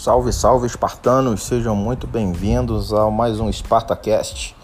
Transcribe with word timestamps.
Salve, 0.00 0.32
salve, 0.32 0.66
espartanos! 0.66 1.42
Sejam 1.42 1.76
muito 1.76 2.06
bem-vindos 2.06 2.90
a 2.90 3.10
mais 3.10 3.38
um 3.38 3.52
SpartaCast. 3.52 4.56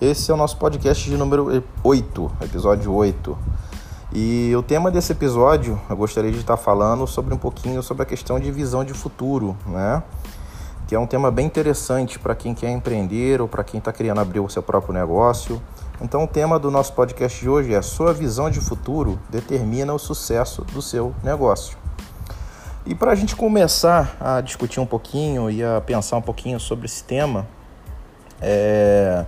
Esse 0.00 0.30
é 0.30 0.34
o 0.34 0.36
nosso 0.36 0.56
podcast 0.58 1.10
de 1.10 1.16
número 1.16 1.64
8, 1.82 2.32
episódio 2.40 2.94
8. 2.94 3.36
E 4.12 4.54
o 4.54 4.62
tema 4.62 4.88
desse 4.88 5.10
episódio, 5.10 5.76
eu 5.90 5.96
gostaria 5.96 6.30
de 6.30 6.38
estar 6.38 6.56
falando 6.56 7.04
sobre 7.04 7.34
um 7.34 7.36
pouquinho 7.36 7.82
sobre 7.82 8.04
a 8.04 8.06
questão 8.06 8.38
de 8.38 8.48
visão 8.52 8.84
de 8.84 8.94
futuro, 8.94 9.56
né? 9.66 10.04
Que 10.86 10.94
é 10.94 10.98
um 11.00 11.06
tema 11.08 11.32
bem 11.32 11.46
interessante 11.46 12.16
para 12.16 12.36
quem 12.36 12.54
quer 12.54 12.70
empreender 12.70 13.42
ou 13.42 13.48
para 13.48 13.64
quem 13.64 13.78
está 13.78 13.92
querendo 13.92 14.20
abrir 14.20 14.38
o 14.38 14.48
seu 14.48 14.62
próprio 14.62 14.94
negócio. 14.94 15.60
Então, 16.00 16.22
o 16.22 16.28
tema 16.28 16.60
do 16.60 16.70
nosso 16.70 16.92
podcast 16.92 17.40
de 17.40 17.48
hoje 17.48 17.74
é: 17.74 17.82
Sua 17.82 18.14
visão 18.14 18.48
de 18.48 18.60
futuro 18.60 19.18
determina 19.28 19.92
o 19.92 19.98
sucesso 19.98 20.62
do 20.62 20.80
seu 20.80 21.12
negócio. 21.24 21.85
E 22.86 22.94
para 22.94 23.10
a 23.10 23.14
gente 23.16 23.34
começar 23.34 24.16
a 24.20 24.40
discutir 24.40 24.78
um 24.78 24.86
pouquinho 24.86 25.50
e 25.50 25.60
a 25.60 25.80
pensar 25.80 26.18
um 26.18 26.22
pouquinho 26.22 26.60
sobre 26.60 26.86
esse 26.86 27.02
tema, 27.02 27.44
é... 28.40 29.24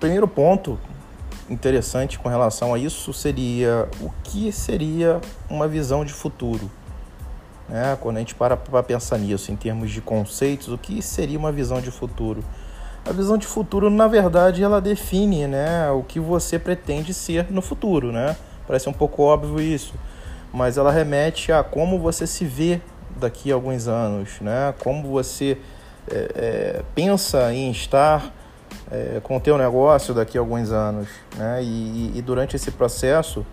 primeiro 0.00 0.26
ponto 0.26 0.76
interessante 1.48 2.18
com 2.18 2.28
relação 2.28 2.74
a 2.74 2.78
isso 2.80 3.12
seria 3.12 3.88
o 4.00 4.10
que 4.24 4.50
seria 4.50 5.20
uma 5.48 5.68
visão 5.68 6.04
de 6.04 6.12
futuro. 6.12 6.68
Né? 7.68 7.96
Quando 8.00 8.16
a 8.16 8.18
gente 8.18 8.34
para 8.34 8.56
para 8.56 8.82
pensar 8.82 9.18
nisso, 9.18 9.52
em 9.52 9.56
termos 9.56 9.92
de 9.92 10.00
conceitos, 10.00 10.66
o 10.66 10.76
que 10.76 11.00
seria 11.00 11.38
uma 11.38 11.52
visão 11.52 11.80
de 11.80 11.92
futuro? 11.92 12.42
A 13.08 13.12
visão 13.12 13.38
de 13.38 13.46
futuro, 13.46 13.88
na 13.88 14.08
verdade, 14.08 14.64
ela 14.64 14.80
define 14.80 15.46
né, 15.46 15.88
o 15.92 16.02
que 16.02 16.18
você 16.18 16.58
pretende 16.58 17.14
ser 17.14 17.52
no 17.52 17.62
futuro. 17.62 18.10
Né? 18.10 18.36
Parece 18.66 18.88
um 18.88 18.92
pouco 18.92 19.22
óbvio 19.22 19.60
isso, 19.60 19.94
mas 20.52 20.76
ela 20.76 20.90
remete 20.90 21.52
a 21.52 21.62
como 21.62 22.00
você 22.00 22.26
se 22.26 22.44
vê 22.44 22.80
daqui 23.18 23.50
a 23.50 23.54
alguns 23.54 23.88
anos, 23.88 24.40
né? 24.40 24.74
Como 24.82 25.08
você 25.08 25.58
é, 26.10 26.30
é, 26.34 26.82
pensa 26.94 27.52
em 27.52 27.70
estar 27.70 28.32
é, 28.90 29.20
com 29.22 29.36
o 29.36 29.40
teu 29.40 29.58
negócio 29.58 30.14
daqui 30.14 30.38
a 30.38 30.40
alguns 30.40 30.70
anos, 30.70 31.08
né? 31.36 31.62
E, 31.62 32.12
e, 32.16 32.22
durante 32.22 32.56
esse 32.56 32.70
processo, 32.70 33.44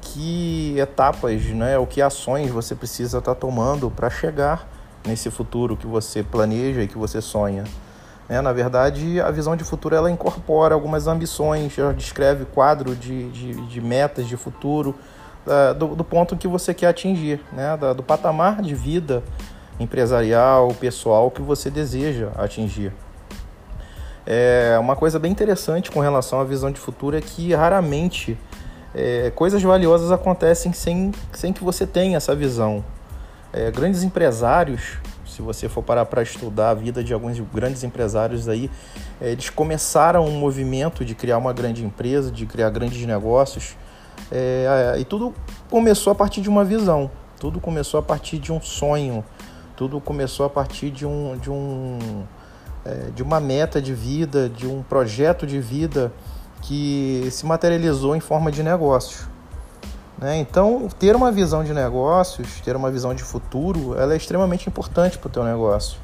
que 0.00 0.78
etapas, 0.78 1.42
né? 1.46 1.78
O 1.78 1.86
que 1.86 2.02
ações 2.02 2.50
você 2.50 2.74
precisa 2.74 3.18
estar 3.18 3.34
tá 3.34 3.40
tomando 3.40 3.90
para 3.90 4.10
chegar 4.10 4.68
nesse 5.06 5.30
futuro 5.30 5.76
que 5.76 5.86
você 5.86 6.22
planeja 6.22 6.82
e 6.82 6.88
que 6.88 6.98
você 6.98 7.20
sonha. 7.20 7.64
É, 8.28 8.40
na 8.40 8.52
verdade, 8.52 9.20
a 9.20 9.30
visão 9.30 9.54
de 9.54 9.62
futuro 9.62 9.94
ela 9.94 10.10
incorpora 10.10 10.74
algumas 10.74 11.06
ambições, 11.06 11.78
ela 11.78 11.94
descreve 11.94 12.44
quadro 12.44 12.96
de, 12.96 13.30
de, 13.30 13.54
de 13.66 13.80
metas 13.80 14.26
de 14.26 14.36
futuro, 14.36 14.96
do, 15.78 15.94
do, 15.94 16.04
ponto 16.04 16.36
que 16.36 16.48
você 16.48 16.74
quer 16.74 16.88
atingir, 16.88 17.40
né? 17.52 17.76
do 17.94 18.02
patamar 18.02 18.60
de 18.60 18.74
vida 18.74 19.22
empresarial, 19.78 20.74
pessoal 20.74 21.30
que 21.30 21.40
você 21.40 21.70
deseja 21.70 22.30
atingir. 22.36 22.92
É, 24.26 24.76
uma 24.80 24.96
coisa 24.96 25.20
bem 25.20 25.30
interessante 25.30 25.90
com 25.90 26.00
relação 26.00 26.40
à 26.40 26.44
visão 26.44 26.72
de 26.72 26.80
futuro 26.80 27.16
é 27.16 27.20
que 27.20 27.54
raramente 27.54 28.36
é, 28.92 29.30
coisas 29.30 29.62
valiosas 29.62 30.10
acontecem 30.10 30.72
sem, 30.72 31.12
sem 31.32 31.52
que 31.52 31.62
você 31.62 31.86
tenha 31.86 32.16
essa 32.16 32.34
visão. 32.34 32.84
É, 33.52 33.70
grandes 33.70 34.02
empresários, 34.02 34.98
se 35.24 35.40
você 35.42 35.68
for 35.68 35.82
parar 35.82 36.06
para 36.06 36.22
estudar 36.22 36.70
a 36.70 36.74
vida 36.74 37.04
de 37.04 37.12
alguns 37.12 37.38
grandes 37.38 37.84
empresários 37.84 38.48
aí, 38.48 38.68
é, 39.20 39.30
eles 39.30 39.48
começaram 39.48 40.26
um 40.26 40.38
movimento 40.40 41.04
de 41.04 41.14
criar 41.14 41.38
uma 41.38 41.52
grande 41.52 41.84
empresa, 41.84 42.28
de 42.30 42.46
criar 42.46 42.70
grandes 42.70 43.06
negócios, 43.06 43.76
é, 44.30 44.96
e 44.98 45.04
tudo 45.04 45.34
começou 45.70 46.12
a 46.12 46.14
partir 46.14 46.40
de 46.40 46.48
uma 46.48 46.64
visão, 46.64 47.10
tudo 47.38 47.60
começou 47.60 48.00
a 48.00 48.02
partir 48.02 48.38
de 48.38 48.52
um 48.52 48.60
sonho, 48.60 49.24
tudo 49.76 50.00
começou 50.00 50.46
a 50.46 50.50
partir 50.50 50.90
de, 50.90 51.06
um, 51.06 51.36
de, 51.36 51.50
um, 51.50 52.24
é, 52.84 53.10
de 53.14 53.22
uma 53.22 53.38
meta 53.38 53.80
de 53.80 53.94
vida, 53.94 54.48
de 54.48 54.66
um 54.66 54.82
projeto 54.82 55.46
de 55.46 55.60
vida 55.60 56.12
que 56.62 57.28
se 57.30 57.44
materializou 57.44 58.16
em 58.16 58.20
forma 58.20 58.50
de 58.50 58.62
negócio. 58.62 59.28
Né? 60.18 60.38
Então, 60.38 60.88
ter 60.98 61.14
uma 61.14 61.30
visão 61.30 61.62
de 61.62 61.74
negócios, 61.74 62.60
ter 62.60 62.74
uma 62.74 62.90
visão 62.90 63.14
de 63.14 63.22
futuro, 63.22 63.98
ela 63.98 64.14
é 64.14 64.16
extremamente 64.16 64.68
importante 64.68 65.18
para 65.18 65.28
o 65.28 65.30
teu 65.30 65.44
negócio. 65.44 65.98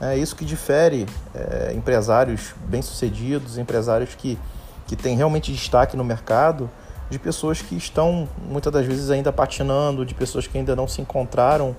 É 0.00 0.16
isso 0.16 0.36
que 0.36 0.44
difere 0.44 1.06
é, 1.34 1.72
empresários 1.74 2.54
bem-sucedidos, 2.66 3.58
empresários 3.58 4.14
que, 4.14 4.38
que 4.86 4.94
têm 4.94 5.16
realmente 5.16 5.52
destaque 5.52 5.96
no 5.96 6.04
mercado, 6.04 6.70
de 7.10 7.18
pessoas 7.18 7.62
que 7.62 7.76
estão 7.76 8.28
muitas 8.48 8.72
das 8.72 8.84
vezes 8.84 9.10
ainda 9.10 9.32
patinando, 9.32 10.04
de 10.04 10.14
pessoas 10.14 10.46
que 10.46 10.58
ainda 10.58 10.76
não 10.76 10.86
se 10.86 11.00
encontraram 11.00 11.74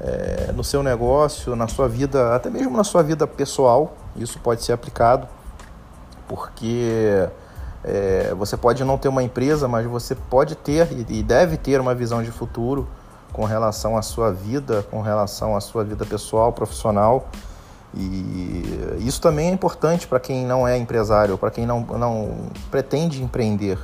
é, 0.00 0.52
no 0.52 0.64
seu 0.64 0.82
negócio, 0.82 1.54
na 1.54 1.68
sua 1.68 1.88
vida, 1.88 2.34
até 2.34 2.48
mesmo 2.50 2.76
na 2.76 2.84
sua 2.84 3.02
vida 3.02 3.26
pessoal. 3.26 3.94
Isso 4.16 4.38
pode 4.38 4.62
ser 4.62 4.72
aplicado, 4.72 5.28
porque 6.26 7.28
é, 7.82 8.34
você 8.34 8.56
pode 8.56 8.82
não 8.84 8.96
ter 8.96 9.08
uma 9.08 9.22
empresa, 9.22 9.68
mas 9.68 9.86
você 9.86 10.14
pode 10.14 10.54
ter 10.54 10.88
e 11.08 11.22
deve 11.22 11.56
ter 11.56 11.80
uma 11.80 11.94
visão 11.94 12.22
de 12.22 12.30
futuro 12.30 12.88
com 13.32 13.44
relação 13.44 13.96
à 13.96 14.02
sua 14.02 14.32
vida, 14.32 14.84
com 14.90 15.02
relação 15.02 15.56
à 15.56 15.60
sua 15.60 15.84
vida 15.84 16.06
pessoal, 16.06 16.52
profissional. 16.52 17.28
E 17.96 18.98
isso 19.00 19.20
também 19.20 19.48
é 19.48 19.52
importante 19.52 20.06
para 20.06 20.18
quem 20.18 20.44
não 20.46 20.66
é 20.66 20.76
empresário, 20.76 21.36
para 21.38 21.50
quem 21.50 21.66
não, 21.66 21.80
não 21.80 22.50
pretende 22.70 23.22
empreender. 23.22 23.78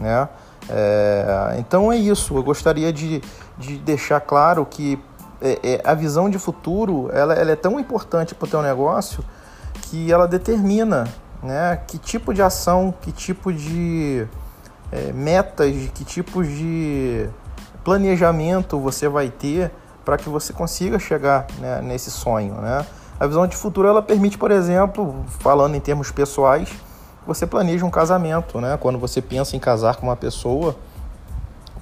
Né? 0.00 0.28
É, 0.68 1.56
então 1.58 1.92
é 1.92 1.96
isso. 1.96 2.36
Eu 2.36 2.42
gostaria 2.42 2.92
de, 2.92 3.22
de 3.58 3.76
deixar 3.78 4.20
claro 4.20 4.66
que 4.66 4.98
é, 5.40 5.58
é, 5.62 5.80
a 5.84 5.94
visão 5.94 6.28
de 6.28 6.38
futuro 6.38 7.10
ela, 7.12 7.34
ela 7.34 7.50
é 7.50 7.56
tão 7.56 7.78
importante 7.78 8.34
para 8.34 8.46
o 8.46 8.48
teu 8.48 8.62
negócio 8.62 9.24
que 9.82 10.12
ela 10.12 10.26
determina 10.26 11.08
né, 11.42 11.80
que 11.86 11.98
tipo 11.98 12.34
de 12.34 12.42
ação, 12.42 12.92
que 13.00 13.10
tipo 13.10 13.52
de 13.52 14.26
é, 14.92 15.12
metas, 15.12 15.72
que 15.94 16.04
tipo 16.04 16.44
de 16.44 17.28
planejamento 17.82 18.78
você 18.78 19.08
vai 19.08 19.30
ter 19.30 19.70
para 20.04 20.16
que 20.16 20.28
você 20.28 20.52
consiga 20.52 20.98
chegar 20.98 21.46
né, 21.58 21.80
nesse 21.82 22.10
sonho. 22.10 22.54
Né? 22.54 22.84
A 23.18 23.26
visão 23.26 23.46
de 23.46 23.56
futuro 23.56 23.88
ela 23.88 24.02
permite, 24.02 24.36
por 24.36 24.50
exemplo, 24.50 25.24
falando 25.40 25.74
em 25.74 25.80
termos 25.80 26.10
pessoais, 26.10 26.70
você 27.26 27.46
planeja 27.46 27.84
um 27.84 27.90
casamento, 27.90 28.60
né? 28.60 28.76
Quando 28.80 28.98
você 28.98 29.20
pensa 29.20 29.56
em 29.56 29.58
casar 29.58 29.96
com 29.96 30.06
uma 30.06 30.16
pessoa, 30.16 30.76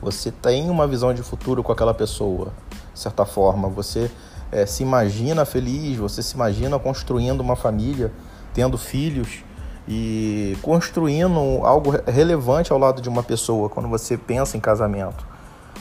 você 0.00 0.30
tem 0.30 0.70
uma 0.70 0.86
visão 0.86 1.12
de 1.12 1.22
futuro 1.22 1.62
com 1.62 1.72
aquela 1.72 1.94
pessoa, 1.94 2.48
de 2.92 3.00
certa 3.00 3.24
forma. 3.24 3.68
Você 3.68 4.10
é, 4.50 4.66
se 4.66 4.82
imagina 4.82 5.44
feliz, 5.44 5.96
você 5.96 6.22
se 6.22 6.34
imagina 6.34 6.78
construindo 6.78 7.40
uma 7.40 7.56
família, 7.56 8.12
tendo 8.54 8.78
filhos 8.78 9.44
e 9.86 10.56
construindo 10.62 11.38
algo 11.64 11.94
relevante 12.06 12.72
ao 12.72 12.78
lado 12.78 13.00
de 13.00 13.08
uma 13.08 13.22
pessoa 13.22 13.68
quando 13.68 13.88
você 13.88 14.16
pensa 14.16 14.56
em 14.56 14.60
casamento. 14.60 15.26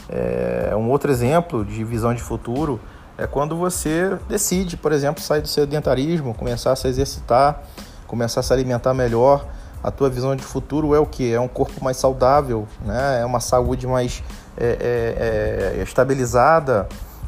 É, 0.09 0.73
um 0.75 0.89
outro 0.89 1.11
exemplo 1.11 1.65
de 1.65 1.83
visão 1.83 2.13
de 2.13 2.21
futuro 2.21 2.79
é 3.17 3.27
quando 3.27 3.57
você 3.57 4.17
decide, 4.29 4.77
por 4.77 4.91
exemplo, 4.91 5.21
sair 5.21 5.41
do 5.41 5.47
sedentarismo, 5.47 6.33
começar 6.33 6.71
a 6.71 6.75
se 6.75 6.87
exercitar 6.87 7.63
começar 8.07 8.39
a 8.39 8.43
se 8.43 8.51
alimentar 8.53 8.93
melhor, 8.93 9.45
a 9.83 9.91
tua 9.91 10.09
visão 10.09 10.35
de 10.35 10.43
futuro 10.43 10.95
é 10.95 10.99
o 10.99 11.05
que? 11.05 11.31
É 11.31 11.39
um 11.39 11.47
corpo 11.47 11.83
mais 11.83 11.97
saudável, 11.97 12.67
né? 12.83 13.21
é 13.21 13.25
uma 13.25 13.39
saúde 13.39 13.85
mais 13.85 14.23
é, 14.57 15.75
é, 15.75 15.79
é, 15.79 15.83
estabilizada. 15.83 16.87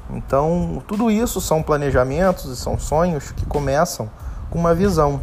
Então, 0.09 0.81
tudo 0.87 1.11
isso 1.11 1.39
são 1.39 1.61
planejamentos 1.61 2.45
e 2.45 2.55
são 2.55 2.79
sonhos 2.79 3.31
que 3.31 3.45
começam 3.45 4.09
com 4.49 4.57
uma 4.57 4.73
visão. 4.73 5.21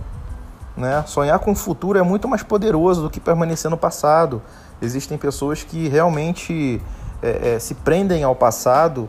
Né? 0.77 1.03
Sonhar 1.07 1.39
com 1.41 1.53
o 1.53 1.55
futuro 1.57 1.99
é 1.99 2.03
muito 2.03 2.29
mais 2.29 2.43
poderoso 2.43 3.03
do 3.03 3.11
que 3.11 3.19
permanecer 3.19 3.71
no 3.71 3.77
passado. 3.77 4.41
Existem 4.81 5.19
pessoas 5.19 5.65
que 5.65 5.89
realmente 5.89 6.81
é, 7.23 7.55
é, 7.55 7.59
se 7.59 7.75
prendem 7.75 8.23
ao 8.23 8.37
passado 8.37 9.09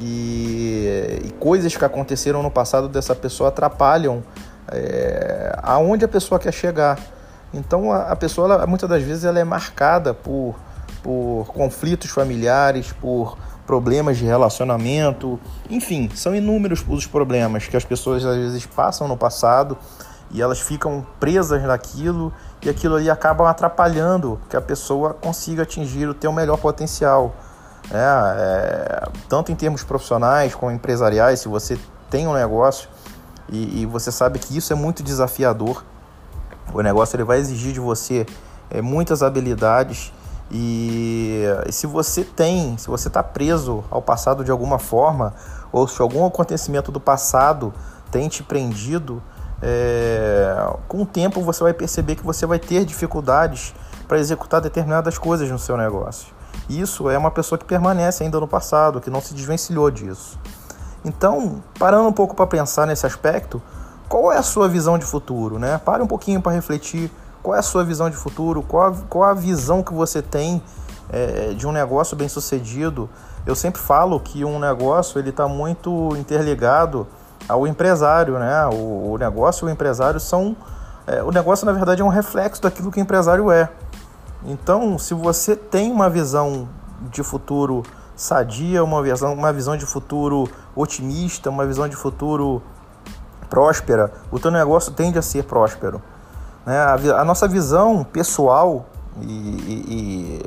e, 0.00 1.20
e 1.24 1.30
coisas 1.40 1.74
que 1.74 1.84
aconteceram 1.84 2.42
no 2.42 2.50
passado 2.50 2.88
dessa 2.88 3.14
pessoa 3.14 3.48
atrapalham 3.48 4.22
é, 4.72 5.58
aonde 5.62 6.04
a 6.04 6.08
pessoa 6.08 6.38
quer 6.38 6.52
chegar. 6.52 6.98
Então 7.52 7.92
a, 7.92 8.12
a 8.12 8.16
pessoa, 8.16 8.54
ela, 8.54 8.66
muitas 8.66 8.88
das 8.88 9.02
vezes, 9.02 9.24
ela 9.24 9.38
é 9.38 9.44
marcada 9.44 10.12
por, 10.12 10.54
por 11.02 11.46
conflitos 11.54 12.10
familiares, 12.10 12.92
por 12.92 13.36
problemas 13.66 14.16
de 14.16 14.24
relacionamento, 14.24 15.40
enfim, 15.68 16.08
são 16.14 16.34
inúmeros 16.34 16.84
os 16.88 17.04
problemas 17.06 17.66
que 17.66 17.76
as 17.76 17.84
pessoas 17.84 18.24
às 18.24 18.36
vezes 18.36 18.64
passam 18.64 19.08
no 19.08 19.16
passado 19.16 19.76
e 20.30 20.40
elas 20.40 20.60
ficam 20.60 21.04
presas 21.18 21.62
naquilo 21.64 22.32
e 22.62 22.70
aquilo 22.70 22.96
ali 22.96 23.10
acaba 23.10 23.48
atrapalhando 23.50 24.40
que 24.48 24.56
a 24.56 24.60
pessoa 24.60 25.14
consiga 25.14 25.64
atingir 25.64 26.08
o 26.08 26.14
teu 26.14 26.32
melhor 26.32 26.58
potencial. 26.58 27.34
É, 27.90 27.96
é, 27.96 29.08
tanto 29.28 29.52
em 29.52 29.54
termos 29.54 29.84
profissionais 29.84 30.54
como 30.54 30.72
empresariais, 30.72 31.40
se 31.40 31.48
você 31.48 31.78
tem 32.10 32.26
um 32.26 32.32
negócio, 32.32 32.88
e, 33.48 33.82
e, 33.82 33.86
você 33.86 34.10
sabe 34.10 34.38
que 34.38 34.56
isso 34.56 34.72
é 34.72 34.76
muito 34.76 35.02
desafiador. 35.02 35.84
O 36.72 36.80
negócio 36.80 37.16
ele 37.16 37.24
vai 37.24 37.38
exigir 37.38 37.72
de 37.72 37.80
você 37.80 38.26
é, 38.70 38.82
muitas 38.82 39.22
habilidades 39.22 40.12
e, 40.50 41.42
e 41.66 41.72
se 41.72 41.86
você 41.86 42.24
tem, 42.24 42.76
se 42.78 42.88
você 42.88 43.08
está 43.08 43.22
preso 43.22 43.84
ao 43.90 44.02
passado 44.02 44.44
de 44.44 44.50
alguma 44.50 44.78
forma, 44.78 45.34
ou 45.72 45.86
se 45.88 46.00
algum 46.00 46.24
acontecimento 46.24 46.92
do 46.92 47.00
passado 47.00 47.72
tem 48.10 48.28
te 48.28 48.42
prendido, 48.42 49.22
é, 49.62 50.54
com 50.86 51.02
o 51.02 51.06
tempo 51.06 51.40
você 51.40 51.62
vai 51.62 51.72
perceber 51.72 52.16
que 52.16 52.24
você 52.24 52.46
vai 52.46 52.58
ter 52.58 52.84
dificuldades 52.84 53.74
para 54.06 54.18
executar 54.18 54.60
determinadas 54.60 55.18
coisas 55.18 55.50
no 55.50 55.58
seu 55.58 55.76
negócio. 55.76 56.34
Isso 56.68 57.08
é 57.10 57.18
uma 57.18 57.30
pessoa 57.30 57.58
que 57.58 57.64
permanece 57.64 58.24
ainda 58.24 58.40
no 58.40 58.48
passado, 58.48 59.00
que 59.00 59.10
não 59.10 59.20
se 59.20 59.34
desvencilhou 59.34 59.90
disso. 59.90 60.38
Então, 61.06 61.62
parando 61.78 62.08
um 62.08 62.12
pouco 62.12 62.34
para 62.34 62.48
pensar 62.48 62.84
nesse 62.84 63.06
aspecto, 63.06 63.62
qual 64.08 64.32
é 64.32 64.38
a 64.38 64.42
sua 64.42 64.68
visão 64.68 64.98
de 64.98 65.04
futuro? 65.04 65.56
Né? 65.56 65.78
Pare 65.78 66.02
um 66.02 66.06
pouquinho 66.06 66.42
para 66.42 66.50
refletir 66.50 67.12
qual 67.44 67.54
é 67.54 67.60
a 67.60 67.62
sua 67.62 67.84
visão 67.84 68.10
de 68.10 68.16
futuro, 68.16 68.60
qual 68.60 68.88
a, 68.88 68.94
qual 69.08 69.24
a 69.24 69.32
visão 69.32 69.84
que 69.84 69.94
você 69.94 70.20
tem 70.20 70.60
é, 71.08 71.54
de 71.54 71.64
um 71.64 71.70
negócio 71.70 72.16
bem 72.16 72.28
sucedido. 72.28 73.08
Eu 73.46 73.54
sempre 73.54 73.80
falo 73.80 74.18
que 74.18 74.44
um 74.44 74.58
negócio 74.58 75.20
ele 75.20 75.30
está 75.30 75.46
muito 75.46 76.10
interligado 76.16 77.06
ao 77.48 77.68
empresário, 77.68 78.36
né? 78.40 78.66
O, 78.66 79.12
o 79.12 79.16
negócio 79.16 79.68
e 79.68 79.70
o 79.70 79.72
empresário 79.72 80.18
são. 80.18 80.56
É, 81.06 81.22
o 81.22 81.30
negócio, 81.30 81.64
na 81.64 81.72
verdade, 81.72 82.02
é 82.02 82.04
um 82.04 82.08
reflexo 82.08 82.60
daquilo 82.60 82.90
que 82.90 82.98
o 82.98 83.02
empresário 83.02 83.48
é. 83.52 83.68
Então, 84.44 84.98
se 84.98 85.14
você 85.14 85.54
tem 85.54 85.92
uma 85.92 86.10
visão 86.10 86.68
de 87.12 87.22
futuro 87.22 87.84
sadia, 88.16 88.82
uma 88.82 89.02
visão, 89.02 89.34
uma 89.34 89.52
visão 89.52 89.76
de 89.76 89.84
futuro 89.84 90.48
otimista, 90.74 91.50
uma 91.50 91.66
visão 91.66 91.86
de 91.86 91.94
futuro 91.94 92.62
próspera, 93.50 94.12
o 94.30 94.38
teu 94.38 94.50
negócio 94.50 94.92
tende 94.92 95.18
a 95.18 95.22
ser 95.22 95.44
próspero. 95.44 96.02
Né? 96.64 96.76
A, 96.78 97.20
a 97.20 97.24
nossa 97.24 97.46
visão 97.46 98.02
pessoal, 98.02 98.86
e, 99.20 99.26
e, 99.26 100.42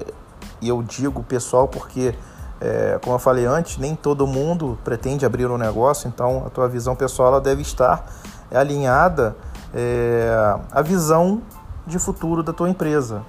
e, 0.61 0.67
eu 0.67 0.81
digo 0.81 1.23
pessoal 1.23 1.67
porque, 1.67 2.13
é, 2.59 2.99
como 3.01 3.15
eu 3.15 3.19
falei 3.19 3.45
antes, 3.45 3.77
nem 3.77 3.95
todo 3.95 4.27
mundo 4.27 4.77
pretende 4.83 5.25
abrir 5.25 5.49
um 5.49 5.57
negócio, 5.57 6.07
então 6.07 6.43
a 6.45 6.49
tua 6.49 6.67
visão 6.67 6.95
pessoal 6.95 7.29
ela 7.29 7.41
deve 7.41 7.61
estar 7.61 8.05
alinhada 8.51 9.35
é, 9.73 10.57
à 10.71 10.81
visão 10.81 11.41
de 11.85 11.99
futuro 11.99 12.43
da 12.43 12.51
tua 12.51 12.69
empresa. 12.69 13.21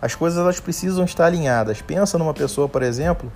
As 0.00 0.14
coisas 0.14 0.38
elas 0.38 0.60
precisam 0.60 1.04
estar 1.04 1.26
alinhadas. 1.26 1.82
Pensa 1.82 2.16
numa 2.16 2.32
pessoa, 2.32 2.68
por 2.68 2.82
exemplo, 2.82 3.30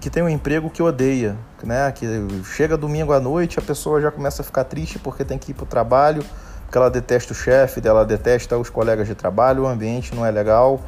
que 0.00 0.08
tem 0.08 0.22
um 0.22 0.28
emprego 0.28 0.70
que 0.70 0.82
odeia, 0.82 1.36
né? 1.62 1.92
Que 1.92 2.06
chega 2.44 2.76
domingo 2.76 3.12
à 3.12 3.20
noite, 3.20 3.58
a 3.58 3.62
pessoa 3.62 4.00
já 4.00 4.10
começa 4.10 4.42
a 4.42 4.44
ficar 4.44 4.64
triste 4.64 4.98
porque 4.98 5.24
tem 5.24 5.38
que 5.38 5.50
ir 5.50 5.54
para 5.54 5.64
o 5.64 5.66
trabalho, 5.66 6.24
porque 6.64 6.78
ela 6.78 6.90
detesta 6.90 7.32
o 7.32 7.36
chefe 7.36 7.80
dela, 7.80 8.04
detesta 8.04 8.56
os 8.56 8.70
colegas 8.70 9.06
de 9.06 9.14
trabalho, 9.14 9.64
o 9.64 9.66
ambiente 9.66 10.14
não 10.14 10.24
é 10.24 10.30
legal. 10.30 10.80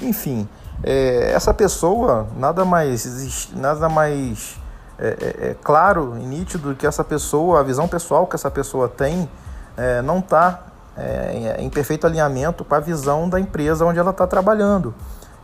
Enfim, 0.00 0.48
é, 0.82 1.32
essa 1.32 1.52
pessoa 1.52 2.28
nada 2.36 2.64
mais, 2.64 3.50
nada 3.54 3.88
mais 3.88 4.58
é, 4.98 5.08
é, 5.08 5.48
é, 5.48 5.56
claro 5.62 6.16
e 6.18 6.24
nítido 6.24 6.74
que 6.74 6.86
essa 6.86 7.04
pessoa, 7.04 7.60
a 7.60 7.62
visão 7.62 7.86
pessoal 7.86 8.26
que 8.26 8.34
essa 8.34 8.50
pessoa 8.50 8.88
tem, 8.88 9.28
é, 9.76 10.00
não 10.00 10.20
está 10.20 10.62
é, 10.96 11.56
em 11.58 11.68
perfeito 11.68 12.06
alinhamento 12.06 12.64
com 12.64 12.74
a 12.74 12.80
visão 12.80 13.28
da 13.28 13.38
empresa 13.38 13.84
onde 13.84 13.98
ela 13.98 14.12
está 14.12 14.26
trabalhando. 14.26 14.94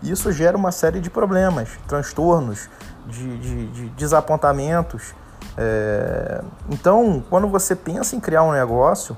Isso 0.02 0.32
gera 0.32 0.56
uma 0.56 0.72
série 0.72 1.00
de 1.00 1.08
problemas, 1.08 1.68
transtornos, 1.86 2.68
de, 3.06 3.38
de, 3.38 3.66
de 3.68 3.88
desapontamentos. 3.90 5.14
então, 6.70 7.22
quando 7.28 7.48
você 7.48 7.74
pensa 7.74 8.16
em 8.16 8.20
criar 8.20 8.42
um 8.42 8.52
negócio, 8.52 9.16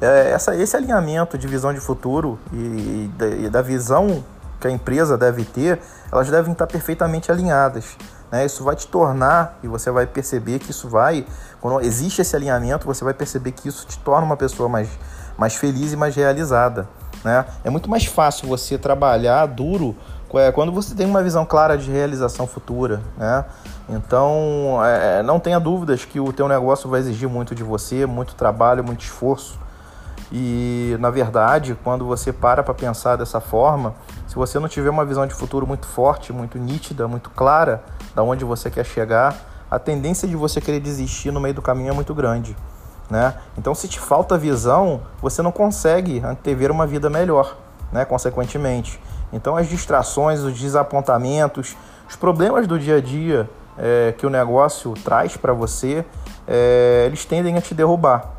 é, 0.00 0.30
essa, 0.30 0.54
esse 0.54 0.76
alinhamento 0.76 1.38
de 1.38 1.46
visão 1.46 1.72
de 1.72 1.80
futuro 1.80 2.38
e, 2.52 2.56
e, 2.56 3.44
e, 3.44 3.48
da 3.48 3.62
visão 3.62 4.22
que 4.60 4.66
a 4.66 4.70
empresa 4.70 5.16
deve 5.16 5.44
ter, 5.44 5.80
elas 6.10 6.28
devem 6.30 6.52
estar 6.52 6.66
perfeitamente 6.66 7.30
alinhadas. 7.30 7.96
Né? 8.30 8.44
Isso 8.44 8.64
vai 8.64 8.76
te 8.76 8.86
tornar, 8.86 9.58
e 9.62 9.68
você 9.68 9.90
vai 9.90 10.06
perceber 10.06 10.58
que 10.58 10.70
isso 10.70 10.88
vai, 10.88 11.26
quando 11.60 11.80
existe 11.80 12.20
esse 12.20 12.34
alinhamento, 12.34 12.86
você 12.86 13.04
vai 13.04 13.14
perceber 13.14 13.52
que 13.52 13.68
isso 13.68 13.86
te 13.86 13.98
torna 13.98 14.26
uma 14.26 14.36
pessoa 14.36 14.68
mais, 14.68 14.88
mais 15.38 15.54
feliz 15.54 15.92
e 15.92 15.96
mais 15.96 16.14
realizada. 16.14 16.88
Né? 17.24 17.44
É 17.64 17.70
muito 17.70 17.88
mais 17.88 18.04
fácil 18.06 18.48
você 18.48 18.76
trabalhar 18.76 19.46
duro 19.46 19.96
é, 20.38 20.52
quando 20.52 20.72
você 20.72 20.94
tem 20.94 21.06
uma 21.06 21.22
visão 21.22 21.44
clara 21.44 21.76
de 21.76 21.90
realização 21.90 22.46
futura. 22.46 23.00
Né? 23.16 23.44
Então, 23.88 24.78
é, 24.84 25.22
não 25.22 25.38
tenha 25.38 25.60
dúvidas 25.60 26.04
que 26.04 26.18
o 26.18 26.32
teu 26.32 26.48
negócio 26.48 26.88
vai 26.88 27.00
exigir 27.00 27.28
muito 27.28 27.54
de 27.54 27.62
você, 27.62 28.06
muito 28.06 28.34
trabalho, 28.34 28.82
muito 28.82 29.02
esforço. 29.02 29.58
E 30.32 30.96
na 30.98 31.10
verdade, 31.10 31.76
quando 31.84 32.04
você 32.04 32.32
para 32.32 32.62
para 32.62 32.74
pensar 32.74 33.16
dessa 33.16 33.40
forma, 33.40 33.94
se 34.26 34.34
você 34.34 34.58
não 34.58 34.68
tiver 34.68 34.90
uma 34.90 35.04
visão 35.04 35.26
de 35.26 35.34
futuro 35.34 35.66
muito 35.66 35.86
forte, 35.86 36.32
muito 36.32 36.58
nítida, 36.58 37.06
muito 37.06 37.30
clara, 37.30 37.82
da 38.14 38.22
onde 38.22 38.44
você 38.44 38.70
quer 38.70 38.84
chegar, 38.84 39.36
a 39.70 39.78
tendência 39.78 40.26
de 40.26 40.36
você 40.36 40.60
querer 40.60 40.80
desistir 40.80 41.30
no 41.30 41.40
meio 41.40 41.54
do 41.54 41.62
caminho 41.62 41.90
é 41.90 41.92
muito 41.92 42.14
grande, 42.14 42.56
né? 43.10 43.34
Então, 43.56 43.74
se 43.74 43.88
te 43.88 44.00
falta 44.00 44.36
visão, 44.36 45.00
você 45.20 45.42
não 45.42 45.52
consegue 45.52 46.20
antever 46.24 46.70
uma 46.70 46.86
vida 46.86 47.08
melhor, 47.08 47.56
né? 47.92 48.04
Consequentemente. 48.04 49.00
Então, 49.32 49.56
as 49.56 49.68
distrações, 49.68 50.40
os 50.40 50.58
desapontamentos, 50.58 51.76
os 52.08 52.16
problemas 52.16 52.66
do 52.66 52.78
dia 52.78 52.96
a 52.96 53.00
dia 53.00 53.48
é, 53.78 54.14
que 54.16 54.26
o 54.26 54.30
negócio 54.30 54.94
traz 55.04 55.36
para 55.36 55.52
você, 55.52 56.04
é, 56.46 57.04
eles 57.06 57.24
tendem 57.24 57.56
a 57.56 57.60
te 57.60 57.74
derrubar. 57.74 58.32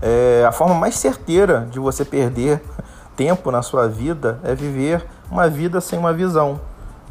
É, 0.00 0.44
a 0.46 0.52
forma 0.52 0.74
mais 0.74 0.96
certeira 0.96 1.66
de 1.70 1.78
você 1.78 2.04
perder 2.04 2.62
tempo 3.16 3.50
na 3.50 3.62
sua 3.62 3.88
vida 3.88 4.38
é 4.42 4.54
viver 4.54 5.06
uma 5.30 5.48
vida 5.48 5.80
sem 5.80 5.98
uma 5.98 6.12
visão, 6.12 6.60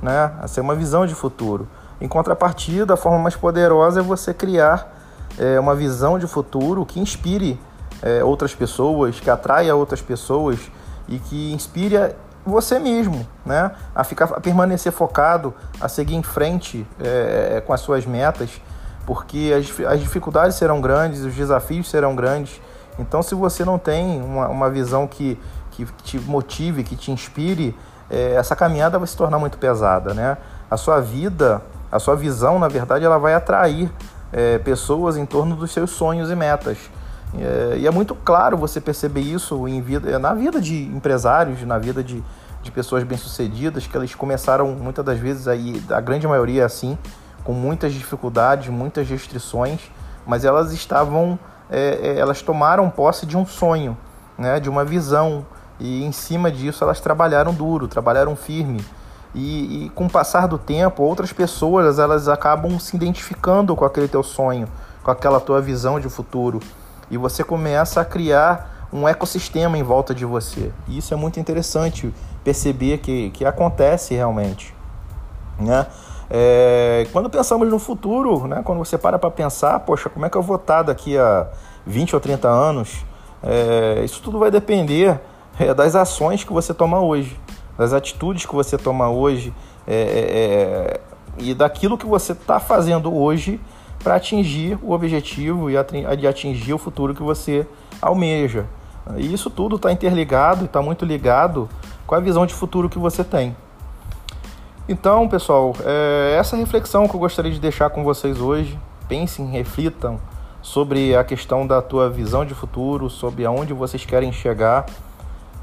né? 0.02 0.32
Sem 0.48 0.64
uma 0.64 0.76
visão 0.76 1.06
de 1.06 1.16
futuro. 1.16 1.68
Em 2.00 2.08
contrapartida, 2.08 2.94
a 2.94 2.98
forma 2.98 3.20
mais 3.20 3.36
poderosa 3.36 4.02
é 4.02 4.04
você 4.04 4.34
criar 4.34 4.94
é, 5.38 5.60
uma 5.60 5.76
visão 5.76 6.20
de 6.20 6.28
futuro 6.28 6.86
que 6.86 7.00
inspire 7.00 7.60
é, 8.02 8.24
outras 8.24 8.54
pessoas, 8.54 9.20
que 9.20 9.30
atraia 9.30 9.76
outras 9.76 10.02
pessoas 10.02 10.60
e 11.08 11.18
que 11.20 11.54
inspire 11.54 12.16
você 12.46 12.80
mesmo, 12.80 13.26
né? 13.46 13.72
A 13.94 14.04
ficar, 14.04 14.26
a 14.26 14.40
permanecer 14.40 14.92
focado, 14.92 15.54
a 15.82 15.90
seguir 15.90 16.16
em 16.16 16.24
frente 16.24 16.86
é, 17.00 17.56
é 17.58 17.62
com 17.62 17.74
as 17.74 17.82
suas 17.82 18.06
metas, 18.06 18.62
porque 19.06 19.52
as, 19.58 19.86
as 19.86 20.00
dificuldades 20.00 20.56
serão 20.56 20.80
grandes, 20.80 21.22
os 21.22 21.34
desafios 21.34 21.90
serão 21.90 22.16
grandes 22.16 22.62
então, 22.98 23.22
se 23.22 23.36
você 23.36 23.66
não 23.66 23.78
tem 23.78 24.22
uma, 24.22 24.48
uma 24.48 24.70
visão 24.70 25.08
que, 25.08 25.38
que 25.72 25.86
te 26.04 26.20
motive, 26.20 26.84
que 26.84 26.96
te 26.96 27.12
inspire, 27.12 27.76
é, 28.10 28.36
essa 28.36 28.56
caminhada 28.56 28.98
vai 28.98 29.08
se 29.08 29.18
tornar 29.18 29.38
muito 29.40 29.58
pesada, 29.58 30.14
né? 30.14 30.38
A 30.70 30.78
sua 30.78 31.00
vida, 31.00 31.62
a 31.92 32.00
sua 32.00 32.16
visão, 32.16 32.58
na 32.58 32.68
verdade, 32.68 33.04
ela 33.06 33.18
vai 33.18 33.34
atrair 33.34 33.92
é, 34.32 34.58
pessoas 34.60 35.18
em 35.18 35.26
torno 35.26 35.56
dos 35.56 35.72
seus 35.72 35.92
sonhos 35.92 36.30
e 36.32 36.36
metas. 36.36 36.78
É, 37.38 37.78
e 37.80 37.88
é 37.88 37.92
muito 37.92 38.16
claro 38.16 38.56
você 38.56 38.80
perceber 38.80 39.22
isso 39.22 39.68
em 39.68 39.82
vida, 39.82 40.18
na 40.18 40.34
vida 40.34 40.62
de 40.62 40.84
empresários, 40.86 41.62
na 41.64 41.78
vida 41.78 42.02
de, 42.02 42.24
de 42.66 42.72
pessoas 42.72 43.04
bem-sucedidas, 43.04 43.86
que 43.86 43.96
eles 43.96 44.16
começaram 44.16 44.72
muitas 44.72 45.06
das 45.06 45.20
vezes, 45.20 45.48
aí, 45.48 45.82
a 45.90 46.02
grande 46.02 46.28
maioria 46.28 46.64
é 46.64 46.66
assim, 46.66 46.98
com 47.44 47.54
muitas 47.54 47.94
dificuldades, 47.94 48.70
muitas 48.70 49.08
restrições, 49.08 49.80
mas 50.26 50.44
elas 50.44 50.74
estavam 50.74 51.38
é, 51.70 52.00
é, 52.02 52.20
elas 52.20 52.42
tomaram 52.42 52.90
posse 52.90 53.26
de 53.26 53.38
um 53.38 53.46
sonho, 53.46 53.96
né, 54.38 54.60
de 54.60 54.68
uma 54.68 54.84
visão, 54.84 55.46
e 55.80 56.04
em 56.04 56.12
cima 56.12 56.52
disso 56.52 56.84
elas 56.84 57.00
trabalharam 57.00 57.54
duro, 57.54 57.88
trabalharam 57.88 58.36
firme. 58.36 58.84
E, 59.34 59.86
e, 59.86 59.90
com 59.90 60.06
o 60.06 60.10
passar 60.10 60.48
do 60.48 60.58
tempo, 60.58 61.04
outras 61.04 61.32
pessoas 61.34 62.00
elas 62.00 62.28
acabam 62.28 62.80
se 62.80 62.96
identificando 62.96 63.76
com 63.76 63.86
aquele 63.86 64.08
teu 64.08 64.24
sonho, 64.24 64.68
com 65.04 65.12
aquela 65.12 65.40
tua 65.40 65.62
visão 65.62 66.00
de 66.00 66.10
futuro. 66.10 66.60
E 67.12 67.18
você 67.18 67.44
começa 67.44 68.02
a 68.02 68.06
criar 68.06 68.75
um 68.96 69.08
ecossistema 69.08 69.78
em 69.78 69.84
volta 69.84 70.16
de 70.16 70.26
você. 70.26 70.72
E 70.88 70.98
isso 70.98 71.14
é 71.14 71.18
muito 71.18 71.40
interessante 71.40 72.14
perceber 72.44 73.00
que, 73.00 73.30
que 73.32 73.44
acontece 73.44 74.16
realmente. 74.16 74.74
Né? 75.60 75.86
É, 76.30 77.06
quando 77.12 77.30
pensamos 77.30 77.70
no 77.70 77.78
futuro, 77.78 78.48
né, 78.48 78.62
quando 78.64 78.80
você 78.80 78.98
para 78.98 79.20
para 79.20 79.30
pensar, 79.30 79.80
poxa, 79.82 80.10
como 80.10 80.26
é 80.26 80.30
que 80.30 80.38
eu 80.38 80.42
vou 80.42 80.56
estar 80.56 80.84
daqui 80.84 81.18
a 81.18 81.48
20 81.86 82.16
ou 82.16 82.22
30 82.22 82.48
anos? 82.48 83.06
É, 83.44 84.02
isso 84.04 84.22
tudo 84.22 84.40
vai 84.40 84.50
depender 84.50 85.20
é, 85.60 85.74
das 85.74 85.96
ações 85.96 86.44
que 86.44 86.54
você 86.54 86.74
toma 86.74 87.00
hoje, 87.00 87.38
das 87.78 87.94
atitudes 87.94 88.46
que 88.46 88.56
você 88.56 88.78
toma 88.78 89.10
hoje 89.10 89.54
é, 89.86 89.94
é, 89.94 90.00
é, 90.00 91.00
e 91.38 91.54
daquilo 91.54 91.98
que 91.98 92.06
você 92.06 92.32
está 92.32 92.60
fazendo 92.60 93.14
hoje 93.14 93.60
para 94.02 94.16
atingir 94.16 94.80
o 94.82 94.92
objetivo 94.92 95.70
e 95.70 95.78
atingir 96.28 96.74
o 96.74 96.78
futuro 96.78 97.14
que 97.14 97.22
você 97.22 97.68
almeja. 98.02 98.66
E 99.18 99.34
isso 99.34 99.50
tudo 99.50 99.76
está 99.76 99.92
interligado 99.92 100.64
e 100.64 100.66
está 100.66 100.82
muito 100.82 101.06
ligado 101.06 101.70
com 102.08 102.16
a 102.16 102.20
visão 102.20 102.46
de 102.46 102.54
futuro 102.54 102.90
que 102.90 102.98
você 102.98 103.24
tem. 103.24 103.56
Então, 104.88 105.28
pessoal, 105.28 105.76
é 105.84 106.36
essa 106.38 106.56
reflexão 106.56 107.08
que 107.08 107.16
eu 107.16 107.20
gostaria 107.20 107.52
de 107.52 107.60
deixar 107.60 107.90
com 107.90 108.04
vocês 108.04 108.40
hoje. 108.40 108.80
Pensem, 109.08 109.48
reflitam 109.48 110.20
sobre 110.62 111.16
a 111.16 111.24
questão 111.24 111.66
da 111.66 111.82
tua 111.82 112.10
visão 112.10 112.44
de 112.46 112.54
futuro, 112.54 113.10
sobre 113.10 113.46
aonde 113.46 113.74
vocês 113.74 114.06
querem 114.06 114.32
chegar 114.32 114.86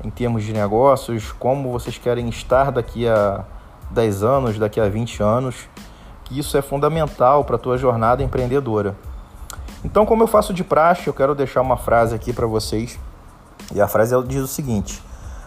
em 0.04 0.10
termos 0.10 0.44
de 0.44 0.52
negócios, 0.52 1.32
como 1.32 1.70
vocês 1.70 1.98
querem 1.98 2.28
estar 2.28 2.70
daqui 2.72 3.06
a 3.08 3.44
10 3.90 4.22
anos, 4.22 4.58
daqui 4.58 4.80
a 4.80 4.88
20 4.88 5.22
anos. 5.22 5.68
que 6.32 6.38
isso 6.38 6.56
é 6.56 6.62
fundamental 6.62 7.44
para 7.44 7.56
a 7.56 7.58
tua 7.58 7.76
jornada 7.76 8.22
empreendedora. 8.22 8.96
Então, 9.84 10.06
como 10.06 10.22
eu 10.22 10.26
faço 10.26 10.54
de 10.54 10.64
praxe, 10.64 11.06
eu 11.06 11.14
quero 11.14 11.34
deixar 11.34 11.60
uma 11.60 11.76
frase 11.76 12.14
aqui 12.14 12.32
para 12.32 12.46
vocês. 12.46 12.98
E 13.74 13.80
a 13.80 13.88
frase 13.88 14.14
diz 14.26 14.42
o 14.42 14.48
seguinte: 14.48 15.02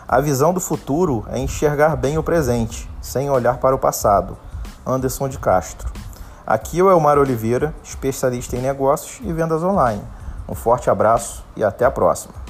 A 0.07 0.21
visão 0.21 0.53
do 0.53 0.59
futuro 0.59 1.25
é 1.29 1.39
enxergar 1.39 1.95
bem 1.95 2.17
o 2.17 2.23
presente, 2.23 2.89
sem 3.01 3.29
olhar 3.29 3.57
para 3.57 3.75
o 3.75 3.79
passado. 3.79 4.37
Anderson 4.85 5.27
de 5.27 5.39
Castro. 5.39 5.91
Aqui 6.45 6.79
é 6.79 6.83
o 6.83 6.91
Elmar 6.91 7.17
Oliveira, 7.17 7.73
especialista 7.83 8.55
em 8.55 8.61
negócios 8.61 9.19
e 9.27 9.33
vendas 9.33 9.63
online. 9.63 10.03
Um 10.47 10.53
forte 10.53 10.89
abraço 10.89 11.43
e 11.55 11.63
até 11.63 11.85
a 11.85 11.91
próxima. 11.91 12.44